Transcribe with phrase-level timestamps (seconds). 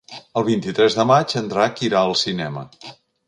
[0.39, 2.65] El vint-i-tres de maig en Drac irà al cinema.